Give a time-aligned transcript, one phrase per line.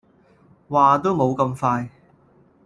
[0.67, 1.91] 話都冇咁快